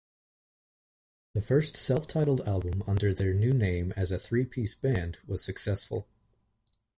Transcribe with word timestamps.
The 1.35 1.43
first 1.43 1.77
self-titled 1.77 2.47
album 2.47 2.83
under 2.87 3.13
their 3.13 3.35
new 3.35 3.53
name 3.53 3.93
as 3.95 4.11
a 4.11 4.17
three-piece 4.17 4.73
band 4.73 5.19
was 5.27 5.43
successful. 5.45 6.07